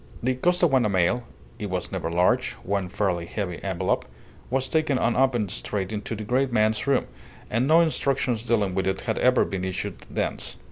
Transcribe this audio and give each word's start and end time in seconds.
The 0.23 0.33
Costaguana 0.33 0.89
mail 0.89 1.25
(it 1.59 1.69
was 1.69 1.91
never 1.91 2.09
large 2.09 2.53
one 2.63 2.89
fairly 2.89 3.27
heavy 3.27 3.63
envelope) 3.63 4.03
was 4.49 4.67
taken 4.67 4.97
unopened 4.97 5.51
straight 5.51 5.91
into 5.91 6.15
the 6.15 6.23
great 6.23 6.51
man's 6.51 6.87
room, 6.87 7.05
and 7.51 7.67
no 7.67 7.81
instructions 7.81 8.41
dealing 8.41 8.73
with 8.73 8.87
it 8.87 9.01
had 9.01 9.19
ever 9.19 9.45
been 9.45 9.63
issued 9.63 10.07
thence. 10.09 10.57